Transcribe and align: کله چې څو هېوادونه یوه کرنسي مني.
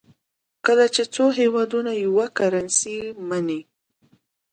کله 0.65 0.85
چې 0.95 1.03
څو 1.13 1.25
هېوادونه 1.39 1.91
یوه 2.05 2.25
کرنسي 2.37 2.97
مني. 3.29 3.61